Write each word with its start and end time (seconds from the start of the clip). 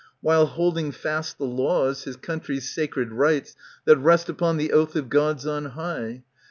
While 0.19 0.47
holding 0.47 0.91
fast 0.91 1.37
the 1.37 1.45
laws, 1.45 2.05
His 2.05 2.15
country's 2.15 2.67
sacred 2.73 3.11
rights, 3.11 3.55
That 3.85 3.97
rest 3.99 4.29
upon 4.29 4.57
the 4.57 4.71
oath 4.71 4.95
of 4.95 5.09
Gods 5.09 5.45
on 5.45 5.65
high. 5.77 6.23